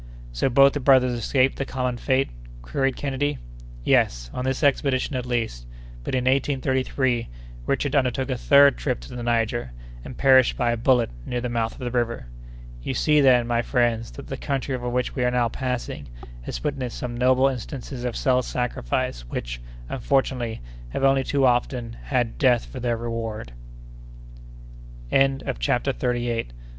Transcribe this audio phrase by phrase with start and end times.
[0.31, 2.31] "So both the brothers escaped the common fate?"
[2.63, 3.37] queried Kennedy.
[3.83, 5.67] "Yes, on this expedition, at least;
[6.03, 7.27] but in 1833
[7.67, 11.49] Richard undertook a third trip to the Niger, and perished by a bullet, near the
[11.49, 12.25] mouth of the river.
[12.81, 16.07] You see, then, my friends, that the country over which we are now passing
[16.41, 22.39] has witnessed some noble instances of self sacrifice which, unfortunately, have only too often had
[22.39, 23.53] death for their reward."
[25.59, 26.53] CHAPTER THIRTY NINTH.